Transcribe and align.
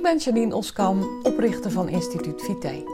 Ik 0.00 0.06
ben 0.06 0.18
Janine 0.18 0.54
Oskam, 0.56 1.20
oprichter 1.22 1.70
van 1.70 1.88
Instituut 1.88 2.42
Vite. 2.42 2.84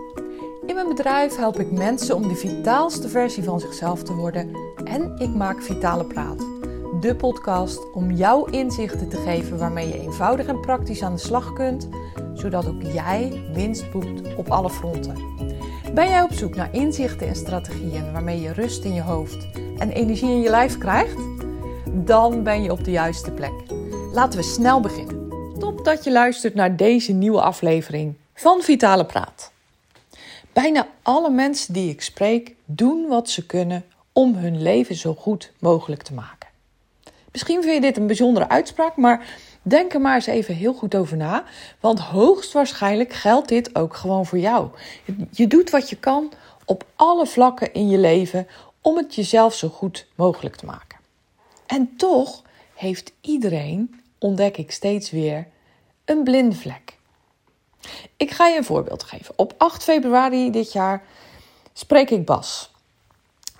In 0.67 0.75
mijn 0.75 0.88
bedrijf 0.88 1.37
help 1.37 1.61
ik 1.61 1.71
mensen 1.71 2.17
om 2.17 2.29
de 2.29 2.35
vitaalste 2.35 3.09
versie 3.09 3.43
van 3.43 3.61
zichzelf 3.61 4.03
te 4.03 4.14
worden 4.14 4.56
en 4.85 5.16
ik 5.19 5.34
maak 5.34 5.62
Vitale 5.62 6.04
Praat, 6.04 6.38
de 7.00 7.16
podcast 7.16 7.92
om 7.92 8.11
jou 8.11 8.50
inzichten 8.50 9.08
te 9.08 9.16
geven 9.16 9.58
waarmee 9.58 9.88
je 9.88 10.00
eenvoudig 10.00 10.46
en 10.46 10.61
praktisch 10.61 11.03
aan 11.03 11.12
de 11.12 11.21
slag 11.21 11.53
kunt, 11.53 11.88
zodat 12.35 12.67
ook 12.67 12.83
jij 12.83 13.43
winst 13.53 13.91
boekt 13.91 14.37
op 14.37 14.51
alle 14.51 14.71
fronten. 14.71 15.17
Ben 15.95 16.09
jij 16.09 16.23
op 16.23 16.33
zoek 16.33 16.55
naar 16.55 16.75
inzichten 16.75 17.29
en 17.29 17.37
strategieën 17.37 18.12
waarmee 18.12 18.41
je 18.41 18.52
rust 18.52 18.84
in 18.84 18.95
je 18.95 19.02
hoofd 19.02 19.48
en 19.79 19.91
energie 19.91 20.30
in 20.30 20.41
je 20.41 20.51
lijf 20.51 20.79
krijgt? 20.79 21.19
Dan 21.93 22.43
ben 22.43 22.62
je 22.62 22.73
op 22.73 22.84
de 22.84 22.91
juiste 22.91 23.33
plek. 23.33 23.55
Laten 24.12 24.38
we 24.38 24.45
snel 24.45 24.80
beginnen. 24.80 25.16
Top 25.59 25.84
dat 25.84 26.05
je 26.05 26.12
luistert 26.12 26.55
naar 26.55 26.77
deze 26.77 27.12
nieuwe 27.12 27.41
aflevering 27.41 28.14
van 28.34 28.62
Vitale 28.62 29.05
Praat. 29.05 29.52
Bijna 30.52 30.88
alle 31.02 31.30
mensen 31.30 31.73
die 31.73 31.91
ik 31.91 32.02
spreek 32.02 32.55
doen 32.64 33.06
wat 33.06 33.30
ze 33.30 33.47
kunnen 33.47 33.84
om 34.12 34.34
hun 34.34 34.62
leven 34.62 34.95
zo 34.95 35.14
goed 35.14 35.52
mogelijk 35.59 36.02
te 36.02 36.14
maken. 36.14 36.48
Misschien 37.33 37.62
vind 37.62 37.74
je 37.74 37.80
dit 37.80 37.97
een 37.97 38.06
bijzondere 38.06 38.48
uitspraak, 38.48 38.97
maar 38.97 39.27
denk 39.62 39.95
er 39.95 40.00
maar 40.00 40.14
eens 40.14 40.27
even 40.27 40.55
heel 40.55 40.74
goed 40.74 40.95
over 40.95 41.16
na. 41.16 41.45
Want 41.80 42.00
hoogstwaarschijnlijk 42.00 43.12
geldt 43.12 43.48
dit 43.48 43.75
ook 43.75 43.97
gewoon 43.97 44.27
voor 44.27 44.38
jou. 44.38 44.69
Je 45.30 45.47
doet 45.47 45.70
wat 45.70 45.91
je 45.91 45.97
kan 45.97 46.33
op 46.64 46.84
alle 46.97 47.27
vlakken 47.27 47.73
in 47.73 47.88
je 47.88 47.98
leven 47.98 48.47
om 48.80 48.97
het 48.97 49.14
jezelf 49.14 49.55
zo 49.55 49.69
goed 49.69 50.06
mogelijk 50.14 50.56
te 50.56 50.66
maken. 50.66 50.98
En 51.66 51.97
toch 51.97 52.42
heeft 52.75 53.12
iedereen 53.20 54.00
ontdek 54.19 54.56
ik 54.56 54.70
steeds 54.70 55.11
weer 55.11 55.47
een 56.05 56.25
blinde 56.25 56.56
vlek. 56.56 56.98
Ik 58.16 58.30
ga 58.30 58.47
je 58.47 58.56
een 58.56 58.65
voorbeeld 58.65 59.02
geven. 59.02 59.34
Op 59.39 59.55
8 59.56 59.83
februari 59.83 60.50
dit 60.50 60.73
jaar 60.73 61.03
spreek 61.73 62.11
ik 62.11 62.25
Bas. 62.25 62.70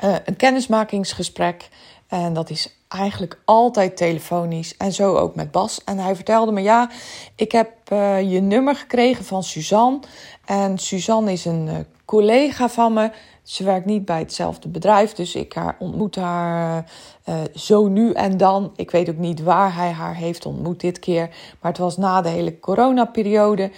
Uh, 0.05 0.17
een 0.25 0.37
kennismakingsgesprek. 0.37 1.69
En 2.07 2.33
dat 2.33 2.51
is 2.51 2.75
eigenlijk 2.89 3.39
altijd 3.45 3.97
telefonisch. 3.97 4.77
En 4.77 4.93
zo 4.93 5.17
ook 5.17 5.35
met 5.35 5.51
Bas. 5.51 5.85
En 5.85 5.99
hij 5.99 6.15
vertelde 6.15 6.53
me: 6.53 6.61
Ja, 6.61 6.91
ik 7.35 7.53
heb 7.53 7.71
uh, 7.93 8.33
je 8.33 8.41
nummer 8.41 8.77
gekregen 8.77 9.25
van 9.25 9.43
Suzanne. 9.43 10.01
En 10.45 10.79
Suzanne 10.79 11.33
is 11.33 11.45
een 11.45 11.67
uh, 11.67 11.75
collega 12.05 12.69
van 12.69 12.93
me. 12.93 13.11
Ze 13.47 13.65
werkt 13.65 13.87
niet 13.87 14.05
bij 14.05 14.19
hetzelfde 14.19 14.69
bedrijf, 14.69 15.13
dus 15.13 15.35
ik 15.35 15.53
haar, 15.53 15.77
ontmoet 15.79 16.17
haar 16.17 16.91
uh, 17.29 17.41
zo 17.55 17.89
nu 17.89 18.13
en 18.13 18.37
dan. 18.37 18.73
Ik 18.77 18.91
weet 18.91 19.09
ook 19.09 19.17
niet 19.17 19.43
waar 19.43 19.75
hij 19.75 19.91
haar 19.91 20.15
heeft 20.15 20.47
ontmoet 20.47 20.81
dit 20.81 20.99
keer, 20.99 21.29
maar 21.61 21.71
het 21.71 21.81
was 21.81 21.97
na 21.97 22.21
de 22.21 22.29
hele 22.29 22.61
coronaperiode. 22.61 23.71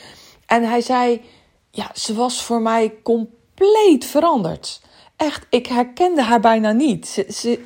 En 0.46 0.68
hij 0.68 0.80
zei: 0.80 1.22
Ja, 1.70 1.90
ze 1.94 2.14
was 2.14 2.42
voor 2.42 2.60
mij 2.60 2.94
compleet 3.02 4.04
veranderd. 4.04 4.80
Echt, 5.16 5.46
ik 5.50 5.66
herkende 5.66 6.22
haar 6.22 6.40
bijna 6.40 6.72
niet. 6.72 7.08
Ze, 7.08 7.26
ze 7.32 7.64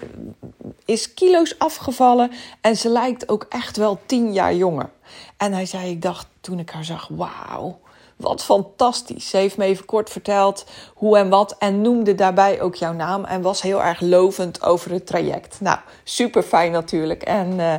is 0.84 1.14
kilo's 1.14 1.54
afgevallen 1.58 2.30
en 2.60 2.76
ze 2.76 2.88
lijkt 2.88 3.28
ook 3.28 3.46
echt 3.48 3.76
wel 3.76 3.98
tien 4.06 4.32
jaar 4.32 4.54
jonger. 4.54 4.90
En 5.36 5.52
hij 5.52 5.66
zei: 5.66 5.90
Ik 5.90 6.02
dacht 6.02 6.26
toen 6.40 6.58
ik 6.58 6.70
haar 6.70 6.84
zag: 6.84 7.08
Wauw 7.08 7.80
wat 8.22 8.44
fantastisch. 8.44 9.30
Ze 9.30 9.36
heeft 9.36 9.56
me 9.56 9.64
even 9.64 9.84
kort 9.84 10.10
verteld 10.10 10.64
hoe 10.94 11.18
en 11.18 11.28
wat 11.28 11.56
en 11.58 11.80
noemde 11.80 12.14
daarbij 12.14 12.60
ook 12.60 12.74
jouw 12.74 12.92
naam 12.92 13.24
en 13.24 13.42
was 13.42 13.62
heel 13.62 13.82
erg 13.82 14.00
lovend 14.00 14.62
over 14.62 14.90
het 14.90 15.06
traject. 15.06 15.60
Nou, 15.60 15.78
super 16.04 16.42
fijn 16.42 16.72
natuurlijk. 16.72 17.22
En 17.22 17.52
uh, 17.52 17.74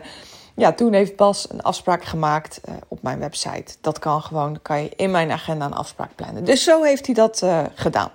ja, 0.56 0.74
toen 0.74 0.94
heeft 0.94 1.16
Bas 1.16 1.52
een 1.52 1.62
afspraak 1.62 2.04
gemaakt 2.04 2.62
uh, 2.70 2.76
op 2.88 3.02
mijn 3.02 3.20
website. 3.20 3.76
Dat 3.82 4.00
kan 4.00 4.22
gewoon, 4.22 4.60
kan 4.62 4.82
je 4.82 4.92
in 4.96 5.12
mijn 5.12 5.32
agenda 5.32 5.66
een 5.66 5.74
afspraak 5.74 6.16
plannen. 6.16 6.44
Dus 6.44 6.64
zo 6.64 6.84
heeft 6.84 7.06
hij 7.06 7.16
dat 7.16 7.42
uh, 7.44 7.64
gedaan. 7.76 8.12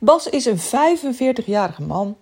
Bas 0.00 0.28
is 0.28 0.44
een 0.44 0.60
45-jarige 0.60 1.82
man 1.82 2.16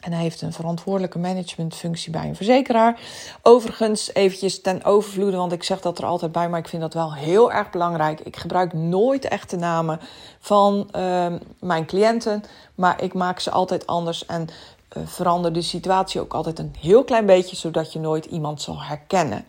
en 0.00 0.12
hij 0.12 0.22
heeft 0.22 0.42
een 0.42 0.52
verantwoordelijke 0.52 1.18
managementfunctie 1.18 2.10
bij 2.12 2.28
een 2.28 2.36
verzekeraar. 2.36 3.00
Overigens, 3.42 4.14
eventjes 4.14 4.60
ten 4.60 4.84
overvloede, 4.84 5.36
want 5.36 5.52
ik 5.52 5.62
zeg 5.62 5.80
dat 5.80 5.98
er 5.98 6.04
altijd 6.04 6.32
bij, 6.32 6.48
maar 6.48 6.58
ik 6.58 6.68
vind 6.68 6.82
dat 6.82 6.94
wel 6.94 7.14
heel 7.14 7.52
erg 7.52 7.70
belangrijk. 7.70 8.20
Ik 8.20 8.36
gebruik 8.36 8.72
nooit 8.72 9.24
echte 9.24 9.56
namen 9.56 10.00
van 10.40 10.88
uh, 10.96 11.26
mijn 11.60 11.86
cliënten, 11.86 12.42
maar 12.74 13.02
ik 13.02 13.14
maak 13.14 13.40
ze 13.40 13.50
altijd 13.50 13.86
anders 13.86 14.26
en 14.26 14.48
uh, 14.96 15.02
verander 15.06 15.52
de 15.52 15.62
situatie 15.62 16.20
ook 16.20 16.34
altijd 16.34 16.58
een 16.58 16.74
heel 16.80 17.04
klein 17.04 17.26
beetje, 17.26 17.56
zodat 17.56 17.92
je 17.92 17.98
nooit 17.98 18.24
iemand 18.24 18.62
zal 18.62 18.82
herkennen. 18.82 19.44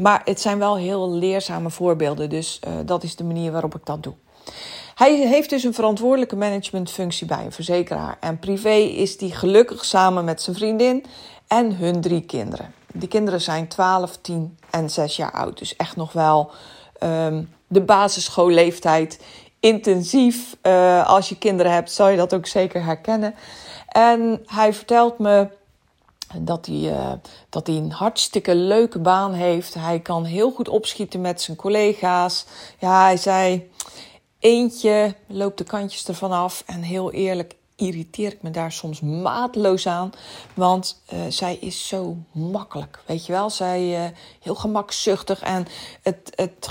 Maar 0.00 0.22
het 0.24 0.40
zijn 0.40 0.58
wel 0.58 0.76
heel 0.76 1.10
leerzame 1.10 1.70
voorbeelden, 1.70 2.30
dus 2.30 2.60
uh, 2.66 2.72
dat 2.84 3.02
is 3.02 3.16
de 3.16 3.24
manier 3.24 3.52
waarop 3.52 3.74
ik 3.74 3.86
dat 3.86 4.02
doe. 4.02 4.14
Hij 4.98 5.16
heeft 5.16 5.50
dus 5.50 5.64
een 5.64 5.74
verantwoordelijke 5.74 6.36
managementfunctie 6.36 7.26
bij 7.26 7.44
een 7.44 7.52
verzekeraar. 7.52 8.16
En 8.20 8.38
privé 8.38 8.74
is 8.74 9.16
die 9.16 9.32
gelukkig 9.32 9.84
samen 9.84 10.24
met 10.24 10.42
zijn 10.42 10.56
vriendin 10.56 11.04
en 11.46 11.76
hun 11.76 12.00
drie 12.00 12.20
kinderen. 12.20 12.74
Die 12.92 13.08
kinderen 13.08 13.40
zijn 13.40 13.68
12, 13.68 14.16
10 14.16 14.58
en 14.70 14.90
6 14.90 15.16
jaar 15.16 15.32
oud. 15.32 15.58
Dus 15.58 15.76
echt 15.76 15.96
nog 15.96 16.12
wel 16.12 16.50
um, 17.02 17.54
de 17.66 17.80
basisschoolleeftijd. 17.80 19.20
Intensief. 19.60 20.56
Uh, 20.62 21.08
als 21.08 21.28
je 21.28 21.38
kinderen 21.38 21.72
hebt, 21.72 21.92
zal 21.92 22.08
je 22.08 22.16
dat 22.16 22.34
ook 22.34 22.46
zeker 22.46 22.84
herkennen. 22.84 23.34
En 23.88 24.42
hij 24.46 24.74
vertelt 24.74 25.18
me 25.18 25.48
dat 26.36 26.66
hij, 26.66 26.76
uh, 26.76 27.12
dat 27.48 27.66
hij 27.66 27.76
een 27.76 27.92
hartstikke 27.92 28.54
leuke 28.54 28.98
baan 28.98 29.32
heeft. 29.32 29.74
Hij 29.74 30.00
kan 30.00 30.24
heel 30.24 30.50
goed 30.50 30.68
opschieten 30.68 31.20
met 31.20 31.40
zijn 31.40 31.56
collega's. 31.56 32.46
Ja, 32.78 33.02
hij 33.02 33.16
zei. 33.16 33.70
Eentje 34.38 35.14
loopt 35.26 35.58
de 35.58 35.64
kantjes 35.64 36.08
ervan 36.08 36.32
af. 36.32 36.62
En 36.66 36.82
heel 36.82 37.12
eerlijk 37.12 37.54
irriteer 37.76 38.32
ik 38.32 38.42
me 38.42 38.50
daar 38.50 38.72
soms 38.72 39.00
maatloos 39.00 39.86
aan. 39.86 40.12
Want 40.54 41.02
uh, 41.12 41.20
zij 41.28 41.56
is 41.56 41.88
zo 41.88 42.16
makkelijk. 42.32 43.02
Weet 43.06 43.26
je 43.26 43.32
wel, 43.32 43.50
zij 43.50 44.04
uh, 44.04 44.10
heel 44.40 44.54
gemakzuchtig. 44.54 45.40
En 45.40 45.66
het, 46.02 46.32
het, 46.34 46.68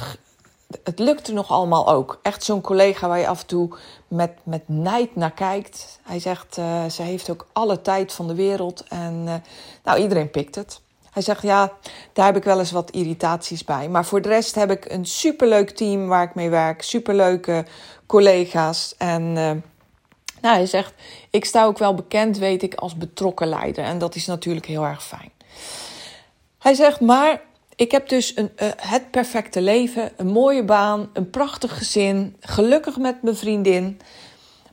het 0.84 1.00
lukt 1.00 1.28
er 1.28 1.34
nog 1.34 1.52
allemaal 1.52 1.88
ook. 1.90 2.20
Echt 2.22 2.44
zo'n 2.44 2.62
collega 2.62 3.08
waar 3.08 3.20
je 3.20 3.28
af 3.28 3.42
en 3.42 3.48
toe 3.48 3.78
met, 4.08 4.32
met 4.44 4.64
nijd 4.66 5.16
naar 5.16 5.34
kijkt. 5.34 6.00
Hij 6.04 6.20
zegt, 6.20 6.58
uh, 6.58 6.86
ze 6.86 7.02
heeft 7.02 7.30
ook 7.30 7.48
alle 7.54 7.82
tijd 7.82 8.14
van 8.14 8.28
de 8.28 8.36
wereld. 8.36 8.84
En 8.88 9.44
nou, 9.84 10.02
iedereen 10.02 10.32
pikt 10.32 10.56
het. 10.56 10.82
Hij 11.18 11.26
zegt, 11.26 11.42
ja, 11.42 11.72
daar 12.14 12.26
heb 12.26 12.36
ik 12.36 12.44
wel 12.44 12.60
eens 12.60 12.72
wat 12.72 12.92
irritaties 12.92 13.64
bij. 13.64 13.90
Maar 13.90 14.06
voor 14.06 14.22
de 14.22 14.30
rest 14.30 14.56
heb 14.56 14.72
ik 14.72 14.92
een 14.92 15.06
superleuk 15.06 15.70
team 15.70 16.08
waar 16.08 16.24
ik 16.24 16.36
mee 16.36 16.50
werk. 16.50 16.82
Superleuke 16.82 17.66
collega's. 18.06 18.96
En 18.98 19.22
uh, 19.22 19.36
nou, 20.42 20.56
hij 20.56 20.66
zegt, 20.66 20.94
ik 21.30 21.46
sta 21.46 21.66
ook 21.66 21.78
wel 21.78 21.94
bekend, 21.94 22.38
weet 22.38 22.64
ik, 22.64 22.76
als 22.76 22.98
betrokken 22.98 23.48
leider. 23.48 23.84
En 23.84 23.98
dat 23.98 24.16
is 24.16 24.26
natuurlijk 24.26 24.66
heel 24.66 24.84
erg 24.84 25.04
fijn. 25.04 25.32
Hij 26.58 26.74
zegt, 26.74 27.00
maar 27.00 27.42
ik 27.76 27.92
heb 27.92 28.10
dus 28.10 28.36
een, 28.36 28.52
uh, 28.62 28.68
het 28.76 29.12
perfecte 29.12 29.62
leven, 29.62 30.12
een 30.18 30.28
mooie 30.28 30.64
baan, 30.64 31.10
een 31.14 31.30
prachtig 31.30 31.78
gezin, 31.78 32.36
gelukkig 32.40 32.98
met 32.98 33.22
mijn 33.22 33.36
vriendin. 33.36 34.02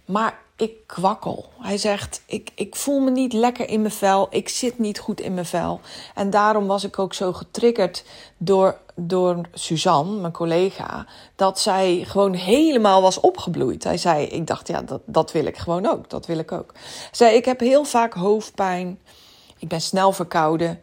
Maar 0.04 0.38
ik 0.56 0.86
kwakkel. 0.86 1.44
Hij 1.60 1.78
zegt: 1.78 2.22
ik, 2.26 2.50
ik 2.54 2.76
voel 2.76 3.00
me 3.00 3.10
niet 3.10 3.32
lekker 3.32 3.68
in 3.68 3.80
mijn 3.80 3.92
vel. 3.92 4.26
Ik 4.30 4.48
zit 4.48 4.78
niet 4.78 4.98
goed 4.98 5.20
in 5.20 5.34
mijn 5.34 5.46
vel. 5.46 5.80
En 6.14 6.30
daarom 6.30 6.66
was 6.66 6.84
ik 6.84 6.98
ook 6.98 7.14
zo 7.14 7.32
getriggerd 7.32 8.04
door, 8.36 8.78
door 8.94 9.40
Suzanne, 9.52 10.20
mijn 10.20 10.32
collega, 10.32 11.06
dat 11.36 11.60
zij 11.60 12.04
gewoon 12.06 12.34
helemaal 12.34 13.02
was 13.02 13.20
opgebloeid. 13.20 13.84
Hij 13.84 13.98
zei: 13.98 14.26
Ik 14.26 14.46
dacht, 14.46 14.68
ja, 14.68 14.82
dat, 14.82 15.00
dat 15.04 15.32
wil 15.32 15.46
ik 15.46 15.56
gewoon 15.56 15.86
ook. 15.86 16.10
Dat 16.10 16.26
wil 16.26 16.38
ik 16.38 16.52
ook. 16.52 16.72
Hij 16.74 17.08
zei: 17.12 17.36
Ik 17.36 17.44
heb 17.44 17.60
heel 17.60 17.84
vaak 17.84 18.14
hoofdpijn. 18.14 18.98
Ik 19.58 19.68
ben 19.68 19.80
snel 19.80 20.12
verkouden. 20.12 20.80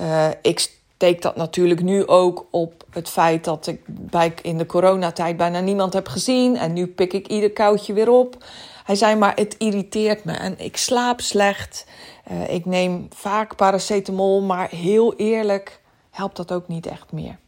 Uh, 0.00 0.28
ik 0.42 0.58
steek 1.00 1.22
dat 1.22 1.36
natuurlijk 1.36 1.82
nu 1.82 2.06
ook 2.06 2.46
op 2.50 2.84
het 2.90 3.08
feit 3.08 3.44
dat 3.44 3.66
ik 3.66 3.80
bij, 3.86 4.34
in 4.42 4.58
de 4.58 4.66
coronatijd 4.66 5.36
bijna 5.36 5.60
niemand 5.60 5.92
heb 5.92 6.08
gezien. 6.08 6.56
En 6.56 6.72
nu 6.72 6.86
pik 6.86 7.12
ik 7.12 7.26
ieder 7.26 7.52
koudje 7.52 7.92
weer 7.92 8.10
op. 8.10 8.36
Hij 8.90 8.98
zei 8.98 9.16
maar, 9.16 9.34
het 9.34 9.54
irriteert 9.58 10.24
me 10.24 10.32
en 10.32 10.58
ik 10.58 10.76
slaap 10.76 11.20
slecht. 11.20 11.86
Uh, 12.30 12.52
ik 12.54 12.64
neem 12.64 13.08
vaak 13.14 13.56
paracetamol, 13.56 14.42
maar 14.42 14.70
heel 14.70 15.14
eerlijk 15.14 15.80
helpt 16.10 16.36
dat 16.36 16.52
ook 16.52 16.68
niet 16.68 16.86
echt 16.86 17.12
meer. 17.12 17.38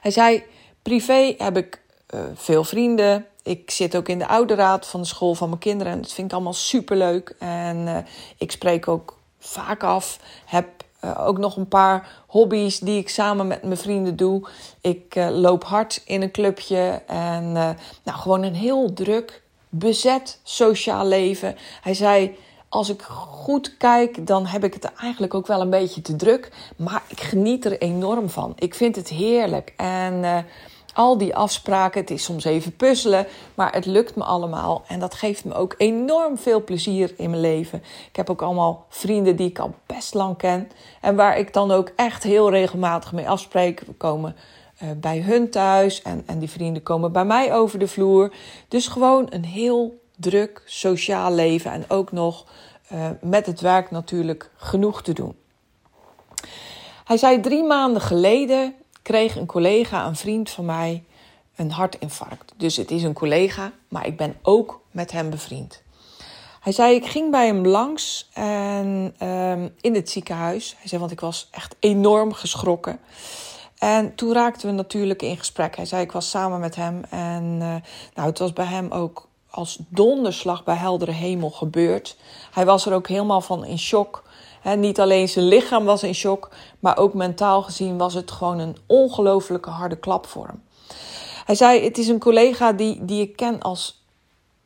Hij 0.00 0.10
zei, 0.10 0.44
privé 0.82 1.34
heb 1.38 1.56
ik 1.56 1.80
uh, 2.14 2.20
veel 2.34 2.64
vrienden. 2.64 3.26
Ik 3.42 3.70
zit 3.70 3.96
ook 3.96 4.08
in 4.08 4.18
de 4.18 4.26
ouderraad 4.26 4.86
van 4.86 5.00
de 5.00 5.06
school 5.06 5.34
van 5.34 5.48
mijn 5.48 5.60
kinderen. 5.60 5.92
En 5.92 6.00
dat 6.00 6.12
vind 6.12 6.26
ik 6.26 6.34
allemaal 6.34 6.52
superleuk. 6.52 7.34
En 7.38 7.76
uh, 7.76 7.96
ik 8.38 8.50
spreek 8.50 8.88
ook 8.88 9.18
vaak 9.38 9.82
af. 9.82 10.18
Heb 10.44 10.66
ook 11.16 11.38
nog 11.38 11.56
een 11.56 11.68
paar 11.68 12.24
hobby's 12.26 12.78
die 12.78 12.98
ik 12.98 13.08
samen 13.08 13.46
met 13.46 13.62
mijn 13.62 13.76
vrienden 13.76 14.16
doe. 14.16 14.48
Ik 14.80 15.14
loop 15.14 15.64
hard 15.64 16.02
in 16.04 16.22
een 16.22 16.30
clubje. 16.30 17.02
En 17.06 17.52
nou, 17.52 18.18
gewoon 18.18 18.42
een 18.42 18.54
heel 18.54 18.92
druk 18.92 19.42
bezet 19.78 20.40
sociaal 20.42 21.06
leven. 21.06 21.56
Hij 21.80 21.94
zei: 21.94 22.36
als 22.68 22.88
ik 22.88 23.02
goed 23.02 23.76
kijk, 23.76 24.26
dan 24.26 24.46
heb 24.46 24.64
ik 24.64 24.74
het 24.74 24.92
eigenlijk 24.92 25.34
ook 25.34 25.46
wel 25.46 25.60
een 25.60 25.70
beetje 25.70 26.02
te 26.02 26.16
druk. 26.16 26.50
Maar 26.76 27.02
ik 27.08 27.20
geniet 27.20 27.64
er 27.64 27.78
enorm 27.78 28.30
van. 28.30 28.52
Ik 28.58 28.74
vind 28.74 28.96
het 28.96 29.08
heerlijk. 29.08 29.72
En 29.76 30.14
uh, 30.14 30.38
al 30.94 31.18
die 31.18 31.36
afspraken, 31.36 32.00
het 32.00 32.10
is 32.10 32.24
soms 32.24 32.44
even 32.44 32.76
puzzelen, 32.76 33.26
maar 33.54 33.72
het 33.72 33.86
lukt 33.86 34.16
me 34.16 34.24
allemaal. 34.24 34.84
En 34.86 35.00
dat 35.00 35.14
geeft 35.14 35.44
me 35.44 35.54
ook 35.54 35.74
enorm 35.78 36.38
veel 36.38 36.64
plezier 36.64 37.14
in 37.16 37.30
mijn 37.30 37.42
leven. 37.42 37.82
Ik 38.08 38.16
heb 38.16 38.30
ook 38.30 38.42
allemaal 38.42 38.86
vrienden 38.88 39.36
die 39.36 39.48
ik 39.48 39.58
al 39.58 39.74
best 39.86 40.14
lang 40.14 40.36
ken. 40.36 40.70
En 41.00 41.16
waar 41.16 41.38
ik 41.38 41.52
dan 41.52 41.70
ook 41.70 41.92
echt 41.96 42.22
heel 42.22 42.50
regelmatig 42.50 43.12
mee 43.12 43.28
afspreek. 43.28 43.82
We 43.86 43.92
komen 43.92 44.36
bij 44.96 45.20
hun 45.20 45.50
thuis 45.50 46.02
en, 46.02 46.22
en 46.26 46.38
die 46.38 46.50
vrienden 46.50 46.82
komen 46.82 47.12
bij 47.12 47.24
mij 47.24 47.54
over 47.54 47.78
de 47.78 47.88
vloer. 47.88 48.34
Dus 48.68 48.86
gewoon 48.86 49.26
een 49.30 49.44
heel 49.44 50.02
druk 50.16 50.62
sociaal 50.66 51.32
leven 51.32 51.70
en 51.70 51.84
ook 51.88 52.12
nog 52.12 52.44
uh, 52.92 53.06
met 53.20 53.46
het 53.46 53.60
werk 53.60 53.90
natuurlijk 53.90 54.50
genoeg 54.56 55.02
te 55.02 55.12
doen. 55.12 55.36
Hij 57.04 57.16
zei 57.16 57.40
drie 57.40 57.64
maanden 57.64 58.02
geleden 58.02 58.74
kreeg 59.02 59.36
een 59.36 59.46
collega, 59.46 60.06
een 60.06 60.16
vriend 60.16 60.50
van 60.50 60.64
mij, 60.64 61.04
een 61.56 61.70
hartinfarct. 61.70 62.52
Dus 62.56 62.76
het 62.76 62.90
is 62.90 63.02
een 63.02 63.12
collega, 63.12 63.72
maar 63.88 64.06
ik 64.06 64.16
ben 64.16 64.36
ook 64.42 64.80
met 64.90 65.12
hem 65.12 65.30
bevriend. 65.30 65.82
Hij 66.60 66.72
zei, 66.72 66.94
ik 66.94 67.06
ging 67.06 67.30
bij 67.30 67.46
hem 67.46 67.66
langs 67.66 68.28
en, 68.32 69.14
uh, 69.22 69.62
in 69.80 69.94
het 69.94 70.10
ziekenhuis. 70.10 70.74
Hij 70.78 70.88
zei, 70.88 71.00
want 71.00 71.12
ik 71.12 71.20
was 71.20 71.48
echt 71.50 71.76
enorm 71.78 72.32
geschrokken. 72.32 72.98
En 73.84 74.14
toen 74.14 74.32
raakten 74.32 74.68
we 74.68 74.74
natuurlijk 74.74 75.22
in 75.22 75.36
gesprek. 75.36 75.76
Hij 75.76 75.86
zei, 75.86 76.02
ik 76.02 76.12
was 76.12 76.30
samen 76.30 76.60
met 76.60 76.76
hem 76.76 77.02
en 77.10 77.44
uh, 77.44 77.74
nou, 78.14 78.28
het 78.28 78.38
was 78.38 78.52
bij 78.52 78.64
hem 78.64 78.90
ook 78.90 79.28
als 79.50 79.78
donderslag 79.88 80.64
bij 80.64 80.74
heldere 80.74 81.10
hemel 81.10 81.50
gebeurd. 81.50 82.16
Hij 82.50 82.64
was 82.64 82.86
er 82.86 82.92
ook 82.92 83.08
helemaal 83.08 83.40
van 83.40 83.64
in 83.64 83.78
shock. 83.78 84.22
Niet 84.76 85.00
alleen 85.00 85.28
zijn 85.28 85.44
lichaam 85.44 85.84
was 85.84 86.02
in 86.02 86.14
shock, 86.14 86.50
maar 86.80 86.96
ook 86.96 87.14
mentaal 87.14 87.62
gezien 87.62 87.98
was 87.98 88.14
het 88.14 88.30
gewoon 88.30 88.58
een 88.58 88.76
ongelofelijke 88.86 89.70
harde 89.70 89.96
klap 89.96 90.26
voor 90.26 90.46
hem. 90.46 90.62
Hij 91.44 91.54
zei: 91.54 91.84
Het 91.84 91.98
is 91.98 92.08
een 92.08 92.18
collega 92.18 92.72
die, 92.72 93.04
die 93.04 93.20
ik 93.20 93.36
ken 93.36 93.60
als 93.60 94.04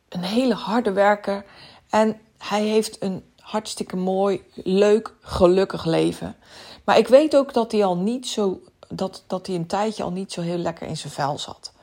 een 0.09 0.23
hele 0.23 0.53
harde 0.53 0.91
werker. 0.91 1.45
En 1.89 2.19
hij 2.37 2.63
heeft 2.63 3.03
een 3.03 3.23
hartstikke 3.39 3.95
mooi, 3.95 4.43
leuk, 4.53 5.13
gelukkig 5.21 5.85
leven. 5.85 6.35
Maar 6.85 6.97
ik 6.97 7.07
weet 7.07 7.35
ook 7.35 7.53
dat 7.53 7.71
hij 7.71 7.85
al 7.85 7.97
niet 7.97 8.27
zo. 8.27 8.59
Dat, 8.89 9.23
dat 9.27 9.47
hij 9.47 9.55
een 9.55 9.67
tijdje 9.67 10.03
al 10.03 10.11
niet 10.11 10.31
zo 10.31 10.41
heel 10.41 10.57
lekker 10.57 10.87
in 10.87 10.97
zijn 10.97 11.13
vel 11.13 11.37
zat. 11.37 11.73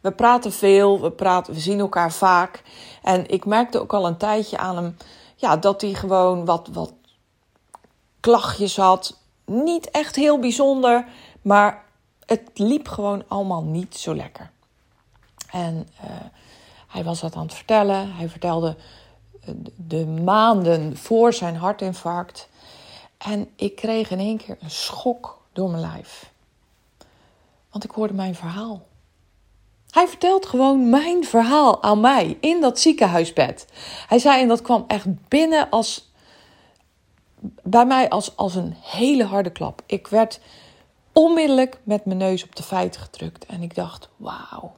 We 0.00 0.12
praten 0.12 0.52
veel, 0.52 1.00
we, 1.00 1.10
praten, 1.10 1.54
we 1.54 1.60
zien 1.60 1.78
elkaar 1.78 2.12
vaak. 2.12 2.62
En 3.02 3.28
ik 3.28 3.44
merkte 3.44 3.80
ook 3.80 3.94
al 3.94 4.06
een 4.06 4.16
tijdje 4.16 4.58
aan 4.58 4.76
hem 4.76 4.96
ja, 5.36 5.56
dat 5.56 5.80
hij 5.80 5.94
gewoon 5.94 6.44
wat, 6.44 6.68
wat 6.72 6.92
klachtjes 8.20 8.76
had. 8.76 9.18
Niet 9.44 9.90
echt 9.90 10.16
heel 10.16 10.38
bijzonder, 10.38 11.06
maar 11.42 11.84
het 12.26 12.50
liep 12.54 12.88
gewoon 12.88 13.24
allemaal 13.28 13.62
niet 13.62 13.96
zo 13.96 14.14
lekker. 14.14 14.50
En 15.50 15.88
uh, 16.04 16.10
hij 16.86 17.04
was 17.04 17.20
dat 17.20 17.34
aan 17.34 17.42
het 17.42 17.54
vertellen. 17.54 18.14
Hij 18.14 18.28
vertelde 18.28 18.76
eh, 19.40 19.54
de 19.76 20.06
maanden 20.06 20.96
voor 20.96 21.32
zijn 21.32 21.56
hartinfarct. 21.56 22.48
En 23.18 23.48
ik 23.56 23.76
kreeg 23.76 24.10
in 24.10 24.18
één 24.18 24.36
keer 24.36 24.56
een 24.60 24.70
schok 24.70 25.42
door 25.52 25.70
mijn 25.70 25.82
lijf. 25.82 26.32
Want 27.76 27.88
ik 27.88 27.94
hoorde 27.94 28.14
mijn 28.14 28.34
verhaal. 28.34 28.86
Hij 29.90 30.08
vertelt 30.08 30.46
gewoon 30.46 30.90
mijn 30.90 31.24
verhaal 31.24 31.82
aan 31.82 32.00
mij 32.00 32.36
in 32.40 32.60
dat 32.60 32.78
ziekenhuisbed. 32.78 33.66
Hij 34.08 34.18
zei, 34.18 34.42
en 34.42 34.48
dat 34.48 34.62
kwam 34.62 34.84
echt 34.86 35.28
binnen 35.28 35.70
als, 35.70 36.10
bij 37.62 37.86
mij 37.86 38.08
als, 38.08 38.36
als 38.36 38.54
een 38.54 38.74
hele 38.80 39.24
harde 39.24 39.50
klap. 39.50 39.82
Ik 39.86 40.06
werd 40.06 40.40
onmiddellijk 41.12 41.78
met 41.82 42.04
mijn 42.04 42.18
neus 42.18 42.44
op 42.44 42.56
de 42.56 42.62
feiten 42.62 43.00
gedrukt. 43.00 43.46
En 43.46 43.62
ik 43.62 43.74
dacht, 43.74 44.08
wauw, 44.16 44.76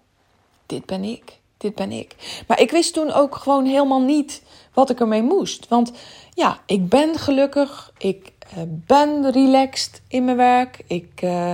dit 0.67 0.87
ben 0.87 1.05
ik. 1.05 1.39
Dit 1.56 1.75
ben 1.75 1.93
ik. 1.93 2.43
Maar 2.47 2.61
ik 2.61 2.71
wist 2.71 2.95
toen 2.95 3.12
ook 3.12 3.37
gewoon 3.37 3.65
helemaal 3.65 4.03
niet 4.03 4.43
wat 4.73 4.91
ik 4.91 5.00
ermee 5.00 5.23
moest. 5.23 5.69
Want 5.69 5.93
ja, 6.35 6.59
ik 6.67 6.89
ben 6.89 7.19
gelukkig. 7.19 7.93
Ik 7.99 8.33
uh, 8.56 8.62
ben 8.67 9.31
relaxed 9.31 10.03
in 10.09 10.25
mijn 10.25 10.37
werk. 10.37 10.85
Ik, 10.87 11.23
uh, 11.23 11.53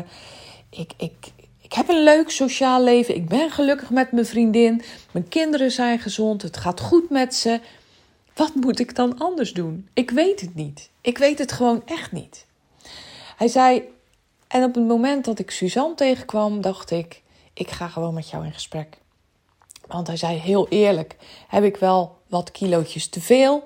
ik, 0.77 0.93
ik, 0.97 1.33
ik 1.75 1.81
heb 1.81 1.89
een 1.89 2.03
leuk 2.03 2.31
sociaal 2.31 2.83
leven. 2.83 3.15
Ik 3.15 3.29
ben 3.29 3.51
gelukkig 3.51 3.91
met 3.91 4.13
mijn 4.13 4.27
vriendin. 4.27 4.83
Mijn 5.11 5.29
kinderen 5.29 5.71
zijn 5.71 5.99
gezond. 5.99 6.43
Het 6.43 6.57
gaat 6.57 6.81
goed 6.81 7.11
met 7.11 7.35
ze. 7.35 7.61
Wat 8.35 8.55
moet 8.55 8.79
ik 8.79 8.95
dan 8.95 9.19
anders 9.19 9.53
doen? 9.53 9.89
Ik 9.93 10.11
weet 10.11 10.41
het 10.41 10.55
niet. 10.55 10.91
Ik 11.01 11.19
weet 11.19 11.39
het 11.39 11.53
gewoon 11.53 11.83
echt 11.85 12.13
niet. 12.13 12.47
Hij 13.37 13.49
zei, 13.49 13.83
en 14.49 14.65
op 14.65 14.75
het 14.75 14.87
moment 14.87 15.25
dat 15.25 15.39
ik 15.39 15.51
Suzanne 15.51 15.95
tegenkwam, 15.95 16.61
dacht 16.61 16.91
ik, 16.91 17.23
ik 17.55 17.71
ga 17.71 17.89
gewoon 17.89 18.15
met 18.15 18.31
jou 18.31 18.45
in 18.45 18.53
gesprek. 18.53 18.99
Want 19.87 20.07
hij 20.07 20.17
zei, 20.17 20.39
heel 20.39 20.69
eerlijk, 20.69 21.17
heb 21.49 21.65
ik 21.65 21.77
wel 21.77 22.17
wat 22.29 22.51
kilootjes 22.51 23.09
te 23.09 23.21
veel? 23.21 23.63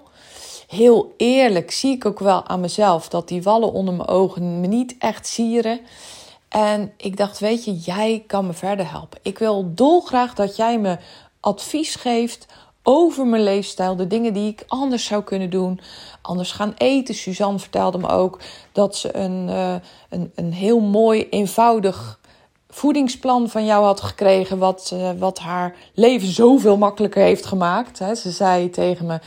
Heel 0.68 1.14
eerlijk 1.16 1.70
zie 1.70 1.94
ik 1.94 2.04
ook 2.04 2.18
wel 2.18 2.46
aan 2.46 2.60
mezelf 2.60 3.08
dat 3.08 3.28
die 3.28 3.42
wallen 3.42 3.72
onder 3.72 3.94
mijn 3.94 4.08
ogen 4.08 4.60
me 4.60 4.66
niet 4.66 4.94
echt 4.98 5.26
sieren. 5.26 5.80
En 6.48 6.92
ik 6.96 7.16
dacht, 7.16 7.38
weet 7.38 7.64
je, 7.64 7.74
jij 7.76 8.24
kan 8.26 8.46
me 8.46 8.52
verder 8.52 8.90
helpen. 8.90 9.18
Ik 9.22 9.38
wil 9.38 9.74
dolgraag 9.74 10.34
dat 10.34 10.56
jij 10.56 10.78
me 10.78 10.98
advies 11.40 11.94
geeft 11.94 12.46
over 12.82 13.26
mijn 13.26 13.42
leefstijl, 13.42 13.96
de 13.96 14.06
dingen 14.06 14.32
die 14.32 14.48
ik 14.48 14.64
anders 14.66 15.04
zou 15.04 15.22
kunnen 15.22 15.50
doen, 15.50 15.80
anders 16.22 16.52
gaan 16.52 16.74
eten. 16.76 17.14
Suzanne 17.14 17.58
vertelde 17.58 17.98
me 17.98 18.08
ook 18.08 18.40
dat 18.72 18.96
ze 18.96 19.16
een, 19.16 19.48
uh, 19.48 19.74
een, 20.08 20.32
een 20.34 20.52
heel 20.52 20.80
mooi, 20.80 21.28
eenvoudig 21.30 22.20
voedingsplan 22.68 23.48
van 23.48 23.64
jou 23.64 23.84
had 23.84 24.00
gekregen, 24.00 24.58
wat, 24.58 24.90
uh, 24.94 25.10
wat 25.18 25.38
haar 25.38 25.74
leven 25.94 26.28
zoveel 26.28 26.76
makkelijker 26.76 27.22
heeft 27.22 27.46
gemaakt. 27.46 27.96
Ze 27.96 28.30
zei 28.30 28.70
tegen 28.70 29.06
me 29.06 29.18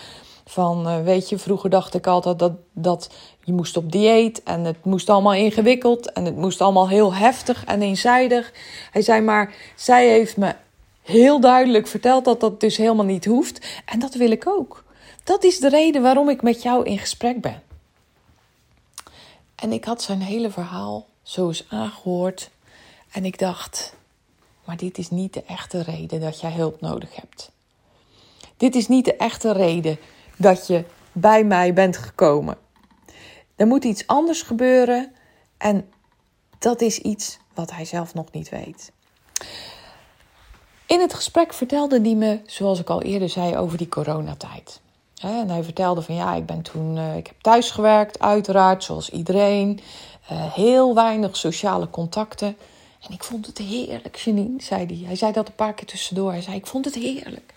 van, 0.51 0.87
uh, 0.87 1.03
weet 1.03 1.29
je, 1.29 1.37
vroeger 1.37 1.69
dacht 1.69 1.93
ik 1.93 2.07
altijd 2.07 2.39
dat, 2.39 2.51
dat 2.71 3.09
je 3.43 3.53
moest 3.53 3.77
op 3.77 3.91
dieet 3.91 4.43
en 4.43 4.63
het 4.63 4.85
moest 4.85 5.09
allemaal 5.09 5.33
ingewikkeld 5.33 6.11
en 6.11 6.25
het 6.25 6.35
moest 6.35 6.61
allemaal 6.61 6.89
heel 6.89 7.13
heftig 7.13 7.65
en 7.65 7.81
eenzijdig. 7.81 8.53
Hij 8.91 9.01
zei 9.01 9.21
maar, 9.21 9.55
zij 9.75 10.09
heeft 10.09 10.37
me 10.37 10.55
heel 11.01 11.39
duidelijk 11.39 11.87
verteld 11.87 12.25
dat 12.25 12.39
dat 12.39 12.59
dus 12.59 12.77
helemaal 12.77 13.05
niet 13.05 13.25
hoeft. 13.25 13.81
En 13.85 13.99
dat 13.99 14.13
wil 14.13 14.31
ik 14.31 14.47
ook. 14.47 14.83
Dat 15.23 15.43
is 15.43 15.59
de 15.59 15.69
reden 15.69 16.01
waarom 16.01 16.29
ik 16.29 16.41
met 16.41 16.61
jou 16.61 16.85
in 16.85 16.97
gesprek 16.97 17.41
ben. 17.41 17.61
En 19.55 19.71
ik 19.71 19.85
had 19.85 20.01
zijn 20.01 20.21
hele 20.21 20.49
verhaal 20.49 21.05
zo 21.23 21.47
eens 21.47 21.65
aangehoord. 21.69 22.49
En 23.11 23.25
ik 23.25 23.39
dacht, 23.39 23.95
maar 24.65 24.77
dit 24.77 24.97
is 24.97 25.09
niet 25.09 25.33
de 25.33 25.43
echte 25.43 25.81
reden 25.81 26.21
dat 26.21 26.39
jij 26.39 26.51
hulp 26.51 26.81
nodig 26.81 27.15
hebt. 27.15 27.51
Dit 28.57 28.75
is 28.75 28.87
niet 28.87 29.05
de 29.05 29.15
echte 29.15 29.51
reden 29.51 29.97
dat 30.41 30.67
je 30.67 30.83
bij 31.11 31.43
mij 31.43 31.73
bent 31.73 31.97
gekomen. 31.97 32.57
Er 33.55 33.67
moet 33.67 33.83
iets 33.83 34.07
anders 34.07 34.41
gebeuren 34.41 35.11
en 35.57 35.89
dat 36.59 36.81
is 36.81 36.99
iets 36.99 37.39
wat 37.53 37.71
hij 37.71 37.85
zelf 37.85 38.13
nog 38.13 38.31
niet 38.31 38.49
weet. 38.49 38.91
In 40.85 40.99
het 40.99 41.13
gesprek 41.13 41.53
vertelde 41.53 42.01
hij 42.01 42.15
me, 42.15 42.41
zoals 42.45 42.79
ik 42.79 42.89
al 42.89 43.01
eerder 43.01 43.29
zei, 43.29 43.57
over 43.57 43.77
die 43.77 43.89
coronatijd. 43.89 44.81
En 45.21 45.49
hij 45.49 45.63
vertelde 45.63 46.01
van 46.01 46.15
ja, 46.15 46.35
ik 46.35 46.45
ben 46.45 46.61
toen, 46.61 46.97
uh, 46.97 47.15
ik 47.15 47.27
heb 47.27 47.41
thuis 47.41 47.71
gewerkt, 47.71 48.19
uiteraard, 48.19 48.83
zoals 48.83 49.09
iedereen. 49.09 49.79
Uh, 50.31 50.53
heel 50.53 50.95
weinig 50.95 51.37
sociale 51.37 51.89
contacten. 51.89 52.57
En 53.01 53.13
ik 53.13 53.23
vond 53.23 53.45
het 53.45 53.57
heerlijk, 53.57 54.15
Janine, 54.15 54.61
zei 54.61 54.85
hij. 54.85 55.01
Hij 55.05 55.15
zei 55.15 55.31
dat 55.31 55.47
een 55.47 55.55
paar 55.55 55.73
keer 55.73 55.85
tussendoor. 55.85 56.31
Hij 56.31 56.41
zei, 56.41 56.55
ik 56.55 56.67
vond 56.67 56.85
het 56.85 56.95
heerlijk. 56.95 57.53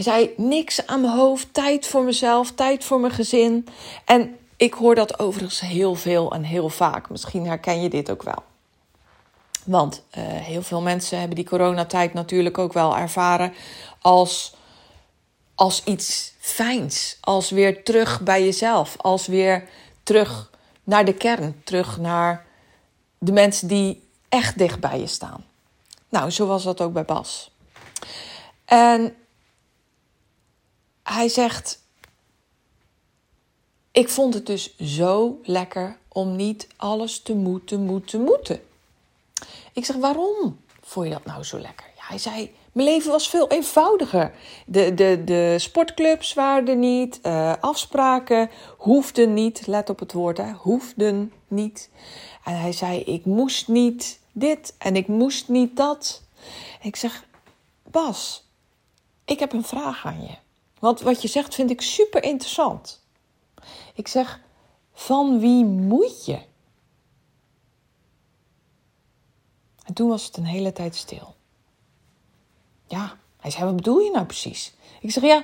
Hij 0.00 0.12
zei, 0.12 0.34
niks 0.36 0.86
aan 0.86 1.00
mijn 1.00 1.12
hoofd, 1.12 1.54
tijd 1.54 1.86
voor 1.86 2.02
mezelf, 2.02 2.52
tijd 2.52 2.84
voor 2.84 3.00
mijn 3.00 3.12
gezin. 3.12 3.66
En 4.04 4.38
ik 4.56 4.74
hoor 4.74 4.94
dat 4.94 5.18
overigens 5.18 5.60
heel 5.60 5.94
veel 5.94 6.32
en 6.32 6.42
heel 6.42 6.68
vaak. 6.68 7.10
Misschien 7.10 7.46
herken 7.46 7.82
je 7.82 7.88
dit 7.88 8.10
ook 8.10 8.22
wel. 8.22 8.42
Want 9.64 10.02
uh, 10.18 10.24
heel 10.24 10.62
veel 10.62 10.80
mensen 10.80 11.18
hebben 11.18 11.36
die 11.36 11.44
coronatijd 11.44 12.12
natuurlijk 12.12 12.58
ook 12.58 12.72
wel 12.72 12.96
ervaren 12.96 13.52
als, 14.00 14.54
als 15.54 15.84
iets 15.84 16.32
fijns. 16.38 17.18
Als 17.20 17.50
weer 17.50 17.84
terug 17.84 18.20
bij 18.20 18.44
jezelf. 18.44 18.96
Als 18.96 19.26
weer 19.26 19.68
terug 20.02 20.50
naar 20.84 21.04
de 21.04 21.14
kern. 21.14 21.60
Terug 21.64 21.98
naar 21.98 22.46
de 23.18 23.32
mensen 23.32 23.68
die 23.68 24.08
echt 24.28 24.58
dicht 24.58 24.80
bij 24.80 25.00
je 25.00 25.06
staan. 25.06 25.44
Nou, 26.08 26.30
zo 26.30 26.46
was 26.46 26.62
dat 26.62 26.80
ook 26.80 26.92
bij 26.92 27.04
Bas. 27.04 27.50
En 28.64 29.14
hij 31.12 31.28
zegt: 31.28 31.82
Ik 33.90 34.08
vond 34.08 34.34
het 34.34 34.46
dus 34.46 34.76
zo 34.76 35.40
lekker 35.42 35.98
om 36.08 36.36
niet 36.36 36.68
alles 36.76 37.22
te 37.22 37.34
moeten, 37.34 37.80
moeten, 37.80 38.20
moeten. 38.20 38.60
Ik 39.72 39.84
zeg, 39.84 39.96
waarom 39.96 40.60
vond 40.82 41.06
je 41.06 41.12
dat 41.12 41.24
nou 41.24 41.44
zo 41.44 41.58
lekker? 41.58 41.86
Hij 41.96 42.18
zei, 42.18 42.54
Mijn 42.72 42.88
leven 42.88 43.10
was 43.10 43.28
veel 43.28 43.48
eenvoudiger. 43.48 44.34
De, 44.66 44.94
de, 44.94 45.22
de 45.24 45.54
sportclubs 45.58 46.34
waren 46.34 46.68
er 46.68 46.76
niet. 46.76 47.20
Uh, 47.22 47.54
afspraken 47.60 48.50
hoefden 48.76 49.34
niet. 49.34 49.66
Let 49.66 49.90
op 49.90 49.98
het 49.98 50.12
woord, 50.12 50.36
hè. 50.36 50.52
Hoefden 50.52 51.32
niet. 51.48 51.90
En 52.44 52.60
hij 52.60 52.72
zei, 52.72 53.00
ik 53.00 53.24
moest 53.24 53.68
niet 53.68 54.20
dit 54.32 54.74
en 54.78 54.96
ik 54.96 55.08
moest 55.08 55.48
niet 55.48 55.76
dat. 55.76 56.22
ik 56.82 56.96
zeg, 56.96 57.24
Bas, 57.90 58.44
ik 59.24 59.38
heb 59.38 59.52
een 59.52 59.64
vraag 59.64 60.06
aan 60.06 60.22
je. 60.22 60.49
Want 60.80 61.00
wat 61.00 61.22
je 61.22 61.28
zegt 61.28 61.54
vind 61.54 61.70
ik 61.70 61.80
super 61.80 62.22
interessant. 62.22 63.04
Ik 63.94 64.08
zeg, 64.08 64.40
van 64.92 65.40
wie 65.40 65.64
moet 65.64 66.24
je? 66.24 66.38
En 69.84 69.94
toen 69.94 70.08
was 70.08 70.24
het 70.24 70.36
een 70.36 70.44
hele 70.44 70.72
tijd 70.72 70.96
stil. 70.96 71.34
Ja, 72.86 73.18
hij 73.36 73.50
zei, 73.50 73.64
wat 73.64 73.76
bedoel 73.76 73.98
je 73.98 74.10
nou 74.10 74.26
precies? 74.26 74.74
Ik 75.00 75.10
zeg, 75.10 75.22
ja, 75.22 75.42